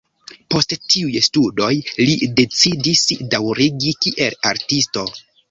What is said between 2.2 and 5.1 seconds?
decidis daŭrigi kiel artisto.